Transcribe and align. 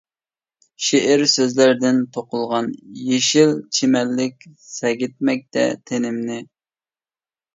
شېئىر 0.85 1.23
سۆزلەردىن 1.33 1.99
توقۇلغان 2.15 2.69
يېشىل 3.09 3.53
چىمەنلىك، 3.79 4.47
سەگىتمەكتە 4.69 5.67
تېنىمنى. 5.91 6.39